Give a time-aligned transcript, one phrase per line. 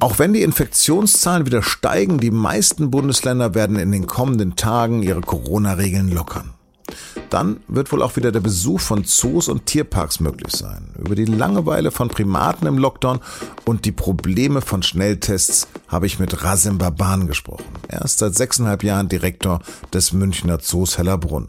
[0.00, 5.22] Auch wenn die Infektionszahlen wieder steigen, die meisten Bundesländer werden in den kommenden Tagen ihre
[5.22, 6.54] Corona-Regeln lockern.
[7.30, 10.94] Dann wird wohl auch wieder der Besuch von Zoos und Tierparks möglich sein.
[10.98, 13.18] Über die Langeweile von Primaten im Lockdown
[13.64, 17.66] und die Probleme von Schnelltests habe ich mit Rasim Baban gesprochen.
[17.88, 19.60] Er ist seit sechseinhalb Jahren Direktor
[19.92, 21.48] des Münchner Zoos Hellerbrunn.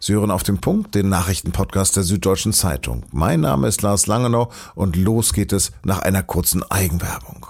[0.00, 3.04] Sie hören auf den Punkt den Nachrichtenpodcast der Süddeutschen Zeitung.
[3.12, 7.45] Mein Name ist Lars Langenau und los geht es nach einer kurzen Eigenwerbung.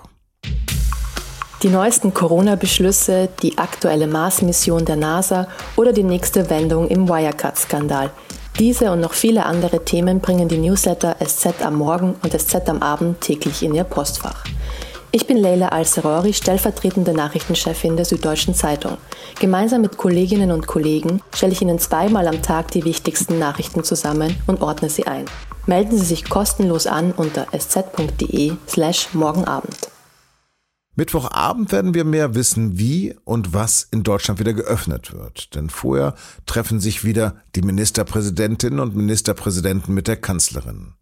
[1.62, 8.10] Die neuesten Corona-Beschlüsse, die aktuelle Mars-Mission der NASA oder die nächste Wendung im Wirecard-Skandal.
[8.58, 12.82] Diese und noch viele andere Themen bringen die Newsletter SZ am Morgen und SZ am
[12.82, 14.44] Abend täglich in ihr Postfach.
[15.12, 18.98] Ich bin Leila Al-Serori, stellvertretende Nachrichtenchefin der Süddeutschen Zeitung.
[19.40, 24.36] Gemeinsam mit Kolleginnen und Kollegen stelle ich Ihnen zweimal am Tag die wichtigsten Nachrichten zusammen
[24.46, 25.24] und ordne sie ein.
[25.64, 29.95] Melden Sie sich kostenlos an unter sz.de slash morgenabend.
[30.98, 35.54] Mittwochabend werden wir mehr wissen, wie und was in Deutschland wieder geöffnet wird.
[35.54, 36.14] Denn vorher
[36.46, 40.94] treffen sich wieder die Ministerpräsidentinnen und Ministerpräsidenten mit der Kanzlerin.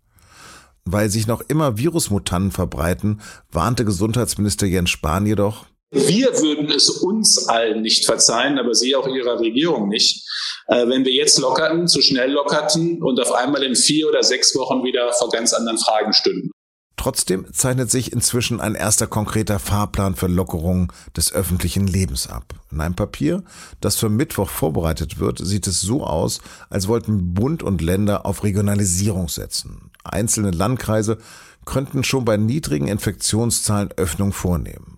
[0.84, 3.20] Weil sich noch immer Virusmutanten verbreiten,
[3.52, 9.06] warnte Gesundheitsminister Jens Spahn jedoch, wir würden es uns allen nicht verzeihen, aber Sie auch
[9.06, 10.28] Ihrer Regierung nicht,
[10.66, 14.56] äh, wenn wir jetzt lockerten, zu schnell lockerten und auf einmal in vier oder sechs
[14.56, 16.50] Wochen wieder vor ganz anderen Fragen stünden.
[16.96, 22.54] Trotzdem zeichnet sich inzwischen ein erster konkreter Fahrplan für Lockerung des öffentlichen Lebens ab.
[22.70, 23.42] In einem Papier,
[23.80, 28.44] das für Mittwoch vorbereitet wird, sieht es so aus, als wollten Bund und Länder auf
[28.44, 29.90] Regionalisierung setzen.
[30.04, 31.18] Einzelne Landkreise
[31.64, 34.93] könnten schon bei niedrigen Infektionszahlen Öffnung vornehmen.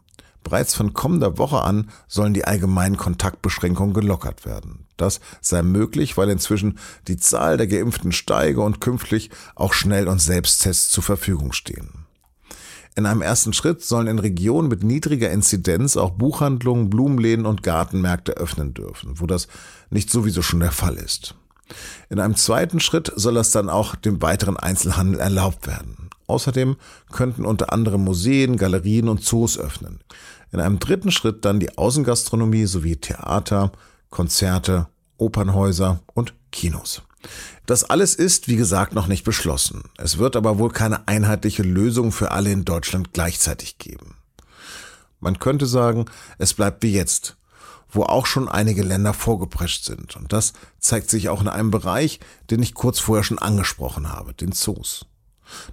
[0.46, 4.86] Bereits von kommender Woche an sollen die allgemeinen Kontaktbeschränkungen gelockert werden.
[4.96, 10.20] Das sei möglich, weil inzwischen die Zahl der Geimpften steige und künftig auch Schnell- und
[10.20, 12.06] Selbsttests zur Verfügung stehen.
[12.94, 18.36] In einem ersten Schritt sollen in Regionen mit niedriger Inzidenz auch Buchhandlungen, Blumenläden und Gartenmärkte
[18.36, 19.48] öffnen dürfen, wo das
[19.90, 21.34] nicht sowieso schon der Fall ist.
[22.08, 26.06] In einem zweiten Schritt soll das dann auch dem weiteren Einzelhandel erlaubt werden.
[26.28, 26.76] Außerdem
[27.12, 30.00] könnten unter anderem Museen, Galerien und Zoos öffnen.
[30.52, 33.72] In einem dritten Schritt dann die Außengastronomie sowie Theater,
[34.10, 37.02] Konzerte, Opernhäuser und Kinos.
[37.66, 39.84] Das alles ist, wie gesagt, noch nicht beschlossen.
[39.98, 44.14] Es wird aber wohl keine einheitliche Lösung für alle in Deutschland gleichzeitig geben.
[45.18, 46.04] Man könnte sagen,
[46.38, 47.36] es bleibt wie jetzt,
[47.88, 50.14] wo auch schon einige Länder vorgeprescht sind.
[50.16, 52.20] Und das zeigt sich auch in einem Bereich,
[52.50, 55.06] den ich kurz vorher schon angesprochen habe, den Zoos.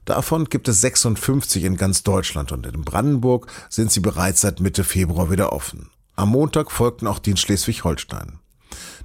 [0.05, 4.83] Davon gibt es 56 in ganz Deutschland und in Brandenburg sind sie bereits seit Mitte
[4.83, 5.89] Februar wieder offen.
[6.15, 8.39] Am Montag folgten auch die in Schleswig-Holstein.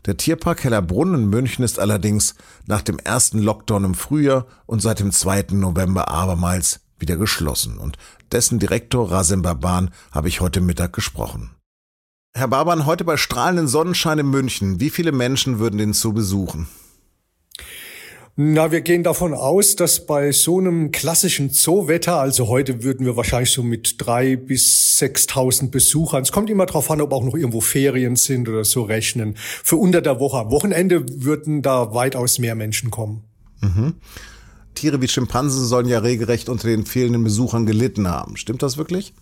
[0.07, 2.35] Der Tierpark Hellerbrunn in München ist allerdings
[2.67, 5.47] nach dem ersten Lockdown im Frühjahr und seit dem 2.
[5.53, 7.97] November abermals wieder geschlossen und
[8.33, 11.51] dessen Direktor Rasim Baban habe ich heute Mittag gesprochen.
[12.35, 16.69] Herr Baban, heute bei strahlenden Sonnenschein in München, wie viele Menschen würden den zu besuchen?
[18.41, 23.17] Na, wir gehen davon aus, dass bei so einem klassischen Zoowetter, also heute würden wir
[23.17, 27.35] wahrscheinlich so mit drei bis sechstausend Besuchern, es kommt immer darauf an, ob auch noch
[27.35, 30.39] irgendwo Ferien sind oder so rechnen, für unter der Woche.
[30.39, 33.25] Am Wochenende würden da weitaus mehr Menschen kommen.
[33.61, 33.95] Mhm.
[34.77, 38.37] Tiere wie Schimpansen sollen ja regelrecht unter den fehlenden Besuchern gelitten haben.
[38.37, 39.15] Stimmt das wirklich?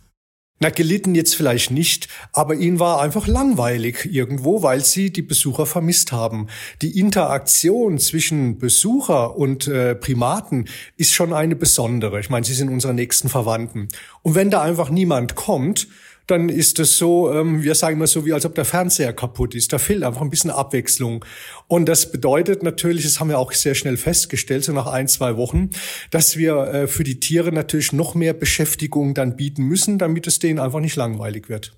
[0.58, 5.66] Na, gelitten jetzt vielleicht nicht, aber ihnen war einfach langweilig irgendwo, weil sie die Besucher
[5.66, 6.46] vermisst haben.
[6.80, 10.66] Die Interaktion zwischen Besucher und äh, Primaten
[10.96, 12.20] ist schon eine besondere.
[12.20, 13.88] Ich meine, sie sind unsere nächsten Verwandten.
[14.22, 15.88] Und wenn da einfach niemand kommt,
[16.26, 19.54] dann ist es so, ähm, wir sagen immer so, wie als ob der Fernseher kaputt
[19.54, 19.72] ist.
[19.72, 21.24] Da fehlt einfach ein bisschen Abwechslung.
[21.68, 25.36] Und das bedeutet natürlich, das haben wir auch sehr schnell festgestellt, so nach ein, zwei
[25.36, 25.70] Wochen,
[26.10, 30.38] dass wir äh, für die Tiere natürlich noch mehr Beschäftigung dann bieten müssen, damit es
[30.38, 31.72] denen einfach nicht langweilig wird.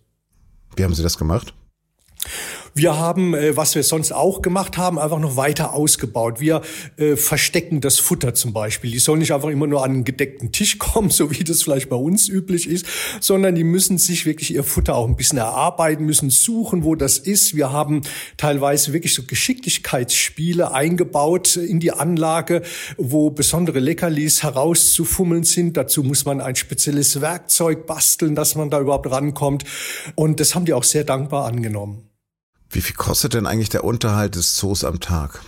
[0.76, 1.54] Wie haben Sie das gemacht?
[2.74, 6.40] Wir haben, äh, was wir sonst auch gemacht haben, einfach noch weiter ausgebaut.
[6.40, 6.62] Wir
[6.96, 8.90] äh, verstecken das Futter zum Beispiel.
[8.90, 11.88] Die sollen nicht einfach immer nur an einen gedeckten Tisch kommen, so wie das vielleicht
[11.88, 12.86] bei uns üblich ist,
[13.20, 17.18] sondern die müssen sich wirklich ihr Futter auch ein bisschen erarbeiten, müssen suchen, wo das
[17.18, 17.56] ist.
[17.56, 18.02] Wir haben
[18.36, 22.62] teilweise wirklich so Geschicklichkeitsspiele eingebaut in die Anlage,
[22.96, 25.76] wo besondere Leckerlis herauszufummeln sind.
[25.76, 29.64] Dazu muss man ein spezielles Werkzeug basteln, dass man da überhaupt rankommt.
[30.14, 32.08] Und das haben die auch sehr dankbar angenommen.
[32.70, 35.40] Wie viel kostet denn eigentlich der Unterhalt des Zoos am Tag?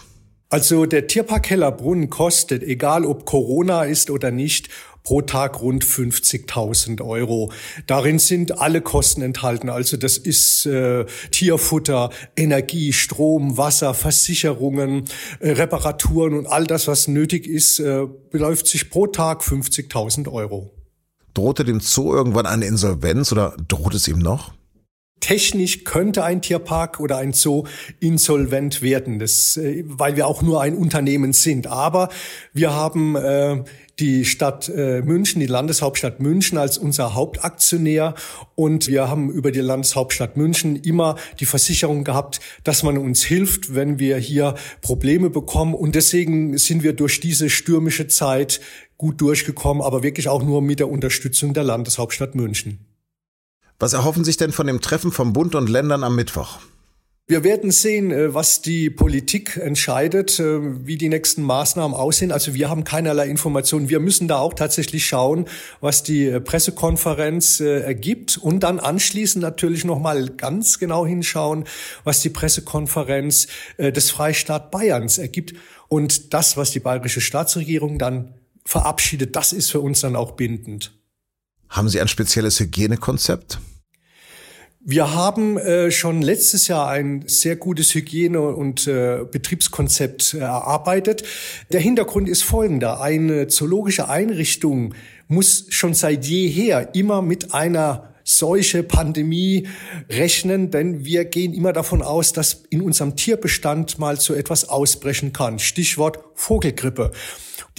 [0.49, 4.69] Also der Tierpark Hellerbrunn kostet, egal ob Corona ist oder nicht,
[5.05, 7.52] pro Tag rund 50.000 Euro.
[7.87, 9.69] Darin sind alle Kosten enthalten.
[9.69, 15.05] Also das ist äh, Tierfutter, Energie, Strom, Wasser, Versicherungen,
[15.38, 20.72] äh, Reparaturen und all das, was nötig ist, äh, beläuft sich pro Tag 50.000 Euro.
[21.34, 24.52] Drohte dem Zoo irgendwann eine Insolvenz oder droht es ihm noch?
[25.20, 27.64] Technisch könnte ein Tierpark oder ein Zoo
[28.00, 31.67] insolvent werden, das, äh, weil wir auch nur ein Unternehmen sind.
[31.67, 32.08] Aber
[32.52, 33.62] wir haben äh,
[34.00, 38.14] die Stadt äh, München, die Landeshauptstadt München als unser Hauptaktionär
[38.55, 43.75] und wir haben über die Landeshauptstadt München immer die Versicherung gehabt, dass man uns hilft,
[43.75, 48.61] wenn wir hier Probleme bekommen und deswegen sind wir durch diese stürmische Zeit
[48.96, 52.89] gut durchgekommen, aber wirklich auch nur mit der Unterstützung der Landeshauptstadt München.
[53.81, 56.59] Was erhoffen sich denn von dem Treffen von Bund und Ländern am Mittwoch?
[57.31, 62.32] Wir werden sehen, äh, was die Politik entscheidet, äh, wie die nächsten Maßnahmen aussehen.
[62.32, 63.88] Also wir haben keinerlei Informationen.
[63.88, 65.47] Wir müssen da auch tatsächlich schauen,
[65.81, 71.65] was die äh, Pressekonferenz ergibt und dann anschließend natürlich nochmal ganz genau hinschauen,
[72.05, 73.47] was die Pressekonferenz
[73.79, 75.55] des Freistaat Bayerns ergibt.
[75.88, 78.35] Und das, was die bayerische Staatsregierung dann
[78.67, 80.93] verabschiedet, das ist für uns dann auch bindend.
[81.69, 83.61] Haben Sie ein spezielles Hygienekonzept?
[84.82, 91.23] Wir haben äh, schon letztes Jahr ein sehr gutes Hygiene- und äh, Betriebskonzept äh, erarbeitet.
[91.71, 93.03] Der Hintergrund ist folgender.
[93.03, 94.94] Eine zoologische Einrichtung
[95.29, 99.69] muss schon seit jeher immer mit einer solche Pandemie
[100.09, 105.35] rechnen, denn wir gehen immer davon aus, dass in unserem Tierbestand mal so etwas ausbrechen
[105.35, 105.59] kann.
[105.59, 107.11] Stichwort Vogelgrippe.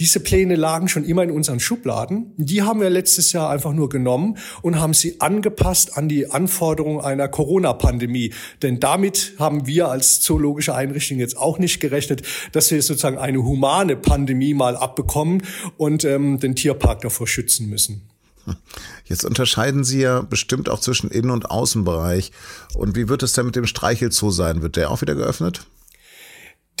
[0.02, 2.32] Diese Pläne lagen schon immer in unseren Schubladen.
[2.36, 7.00] Die haben wir letztes Jahr einfach nur genommen und haben sie angepasst an die Anforderungen
[7.00, 8.34] einer Corona-Pandemie.
[8.62, 13.44] Denn damit haben wir als zoologische Einrichtung jetzt auch nicht gerechnet, dass wir sozusagen eine
[13.44, 15.44] humane Pandemie mal abbekommen
[15.76, 18.02] und ähm, den Tierpark davor schützen müssen.
[19.04, 22.32] Jetzt unterscheiden Sie ja bestimmt auch zwischen Innen- und Außenbereich.
[22.74, 24.62] Und wie wird es denn mit dem Streichelzoo sein?
[24.62, 25.64] Wird der auch wieder geöffnet?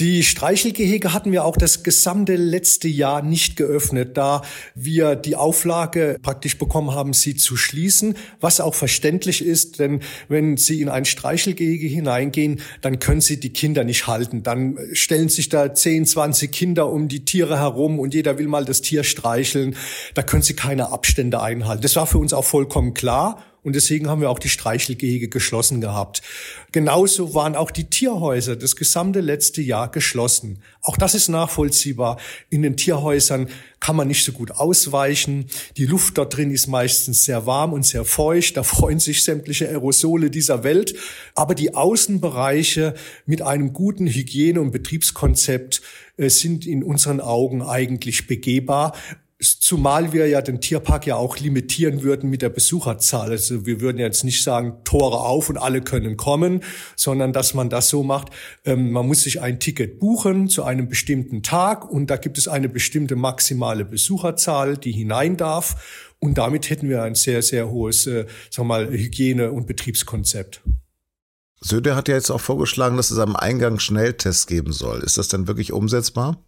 [0.00, 4.40] Die Streichelgehege hatten wir auch das gesamte letzte Jahr nicht geöffnet, da
[4.74, 10.56] wir die Auflage praktisch bekommen haben, sie zu schließen, was auch verständlich ist, denn wenn
[10.56, 14.42] Sie in ein Streichelgehege hineingehen, dann können Sie die Kinder nicht halten.
[14.42, 18.64] Dann stellen sich da 10, 20 Kinder um die Tiere herum und jeder will mal
[18.64, 19.76] das Tier streicheln.
[20.14, 21.82] Da können Sie keine Abstände einhalten.
[21.82, 25.80] Das war für uns auch vollkommen klar und deswegen haben wir auch die Streichelgehege geschlossen
[25.80, 26.22] gehabt.
[26.72, 30.62] Genauso waren auch die Tierhäuser das gesamte letzte Jahr geschlossen.
[30.80, 32.18] Auch das ist nachvollziehbar.
[32.50, 33.48] In den Tierhäusern
[33.78, 35.46] kann man nicht so gut ausweichen.
[35.76, 38.56] Die Luft dort drin ist meistens sehr warm und sehr feucht.
[38.56, 40.94] Da freuen sich sämtliche Aerosole dieser Welt.
[41.36, 42.94] Aber die Außenbereiche
[43.26, 45.82] mit einem guten Hygiene- und Betriebskonzept
[46.16, 48.94] äh, sind in unseren Augen eigentlich begehbar.
[49.42, 53.30] Zumal wir ja den Tierpark ja auch limitieren würden mit der Besucherzahl.
[53.30, 56.62] Also wir würden jetzt nicht sagen, Tore auf und alle können kommen,
[56.94, 58.28] sondern dass man das so macht,
[58.64, 62.46] ähm, man muss sich ein Ticket buchen zu einem bestimmten Tag und da gibt es
[62.46, 66.12] eine bestimmte maximale Besucherzahl, die hinein darf.
[66.20, 70.62] Und damit hätten wir ein sehr, sehr hohes, äh, sagen wir mal, Hygiene- und Betriebskonzept.
[71.60, 75.00] Söder hat ja jetzt auch vorgeschlagen, dass es am Eingang Schnelltests geben soll.
[75.00, 76.38] Ist das denn wirklich umsetzbar?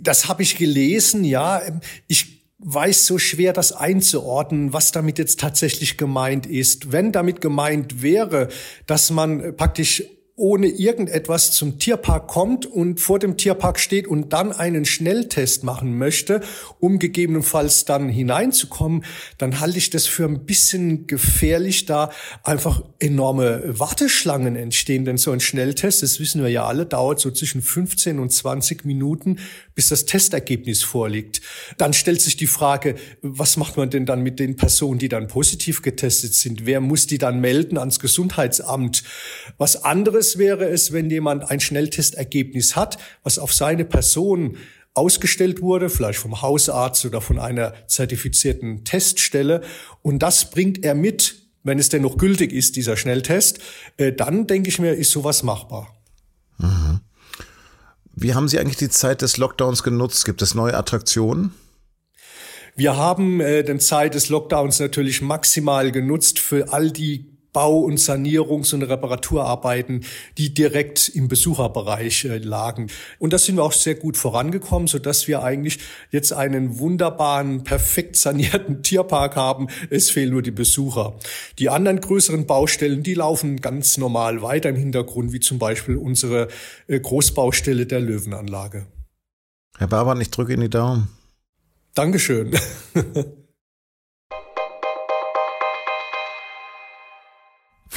[0.00, 1.62] Das habe ich gelesen, ja.
[2.06, 6.92] Ich weiß so schwer, das einzuordnen, was damit jetzt tatsächlich gemeint ist.
[6.92, 8.48] Wenn damit gemeint wäre,
[8.86, 10.04] dass man praktisch
[10.40, 15.98] ohne irgendetwas zum Tierpark kommt und vor dem Tierpark steht und dann einen Schnelltest machen
[15.98, 16.40] möchte,
[16.78, 19.04] um gegebenenfalls dann hineinzukommen,
[19.36, 22.10] dann halte ich das für ein bisschen gefährlich, da
[22.42, 25.04] einfach enorme Warteschlangen entstehen.
[25.04, 28.86] Denn so ein Schnelltest, das wissen wir ja alle, dauert so zwischen 15 und 20
[28.86, 29.36] Minuten,
[29.74, 31.42] bis das Testergebnis vorliegt.
[31.76, 35.28] Dann stellt sich die Frage, was macht man denn dann mit den Personen, die dann
[35.28, 36.64] positiv getestet sind?
[36.64, 39.02] Wer muss die dann melden ans Gesundheitsamt?
[39.58, 44.56] Was anderes wäre es, wenn jemand ein Schnelltestergebnis hat, was auf seine Person
[44.94, 49.62] ausgestellt wurde, vielleicht vom Hausarzt oder von einer zertifizierten Teststelle.
[50.02, 53.60] Und das bringt er mit, wenn es denn noch gültig ist, dieser Schnelltest.
[53.96, 55.94] Äh, dann denke ich mir, ist sowas machbar.
[56.58, 57.00] Mhm.
[58.14, 60.24] Wie haben Sie eigentlich die Zeit des Lockdowns genutzt?
[60.24, 61.54] Gibt es neue Attraktionen?
[62.76, 67.98] Wir haben äh, den Zeit des Lockdowns natürlich maximal genutzt für all die Bau- und
[67.98, 70.04] Sanierungs- und Reparaturarbeiten,
[70.38, 72.88] die direkt im Besucherbereich äh, lagen.
[73.18, 75.78] Und da sind wir auch sehr gut vorangekommen, so dass wir eigentlich
[76.10, 79.68] jetzt einen wunderbaren, perfekt sanierten Tierpark haben.
[79.90, 81.14] Es fehlen nur die Besucher.
[81.58, 86.48] Die anderen größeren Baustellen, die laufen ganz normal weiter im Hintergrund, wie zum Beispiel unsere
[86.86, 88.86] äh, Großbaustelle der Löwenanlage.
[89.78, 91.08] Herr Barban, ich drücke Ihnen die Daumen.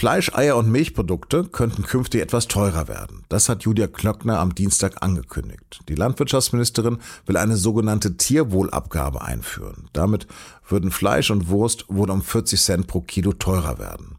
[0.03, 3.23] Fleisch, Eier und Milchprodukte könnten künftig etwas teurer werden.
[3.29, 5.79] Das hat Julia Klöckner am Dienstag angekündigt.
[5.87, 9.87] Die Landwirtschaftsministerin will eine sogenannte Tierwohlabgabe einführen.
[9.93, 10.27] Damit
[10.67, 14.17] würden Fleisch und Wurst wohl um 40 Cent pro Kilo teurer werden.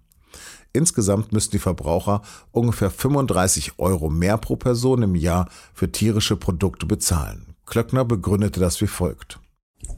[0.73, 6.87] Insgesamt müssten die Verbraucher ungefähr 35 Euro mehr pro Person im Jahr für tierische Produkte
[6.87, 7.57] bezahlen.
[7.67, 9.39] Klöckner begründete das wie folgt.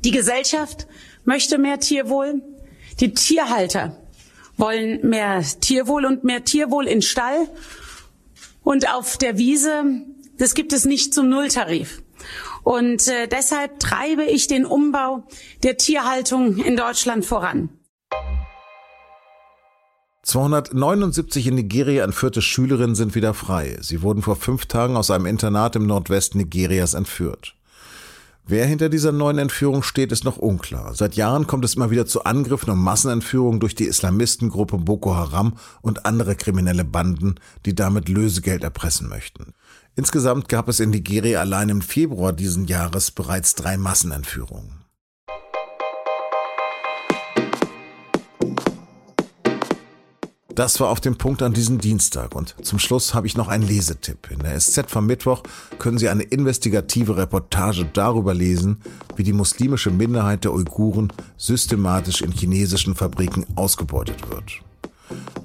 [0.04, 0.88] Die Gesellschaft
[1.24, 2.42] möchte mehr Tierwohl.
[2.98, 3.96] Die Tierhalter
[4.56, 7.48] wollen mehr Tierwohl und mehr Tierwohl in Stall
[8.62, 9.84] und auf der Wiese.
[10.38, 12.02] Das gibt es nicht zum Nulltarif.
[12.62, 15.24] Und äh, deshalb treibe ich den Umbau
[15.62, 17.68] der Tierhaltung in Deutschland voran.
[20.24, 23.78] 279 in Nigeria entführte Schülerinnen sind wieder frei.
[23.80, 27.55] Sie wurden vor fünf Tagen aus einem Internat im Nordwesten Nigerias entführt.
[28.48, 30.94] Wer hinter dieser neuen Entführung steht, ist noch unklar.
[30.94, 35.56] Seit Jahren kommt es immer wieder zu Angriffen und Massenentführungen durch die Islamistengruppe Boko Haram
[35.82, 37.34] und andere kriminelle Banden,
[37.64, 39.52] die damit Lösegeld erpressen möchten.
[39.96, 44.85] Insgesamt gab es in Nigeria allein im Februar diesen Jahres bereits drei Massenentführungen.
[50.56, 52.34] Das war auf dem Punkt an diesem Dienstag.
[52.34, 54.30] Und zum Schluss habe ich noch einen Lesetipp.
[54.30, 55.42] In der SZ vom Mittwoch
[55.78, 58.80] können Sie eine investigative Reportage darüber lesen,
[59.16, 64.62] wie die muslimische Minderheit der Uiguren systematisch in chinesischen Fabriken ausgebeutet wird.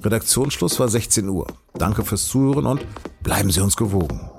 [0.02, 1.46] Redaktionsschluss war 16 Uhr.
[1.74, 2.86] Danke fürs Zuhören und
[3.22, 4.30] bleiben Sie uns gewogen.